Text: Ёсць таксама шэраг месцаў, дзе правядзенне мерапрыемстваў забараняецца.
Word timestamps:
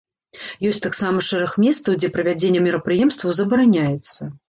Ёсць 0.69 0.81
таксама 0.85 1.25
шэраг 1.27 1.53
месцаў, 1.65 1.99
дзе 2.01 2.11
правядзенне 2.17 2.65
мерапрыемстваў 2.67 3.41
забараняецца. 3.45 4.21